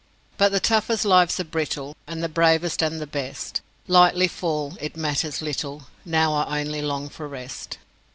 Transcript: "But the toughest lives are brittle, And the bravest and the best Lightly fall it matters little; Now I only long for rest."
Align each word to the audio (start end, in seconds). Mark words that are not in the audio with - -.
"But 0.35 0.51
the 0.51 0.59
toughest 0.59 1.05
lives 1.05 1.39
are 1.39 1.43
brittle, 1.43 1.95
And 2.07 2.23
the 2.23 2.27
bravest 2.27 2.81
and 2.81 2.99
the 2.99 3.05
best 3.05 3.61
Lightly 3.87 4.27
fall 4.27 4.75
it 4.81 4.97
matters 4.97 5.43
little; 5.43 5.89
Now 6.05 6.33
I 6.33 6.59
only 6.61 6.81
long 6.81 7.07
for 7.07 7.27
rest." 7.27 7.77